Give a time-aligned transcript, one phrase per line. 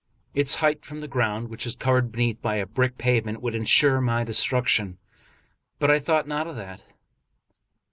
[0.33, 4.01] Its height from the ground, which was covered beneath by a brick pavement, would insure
[4.01, 4.97] my destruction;
[5.77, 6.81] but I thought not of that.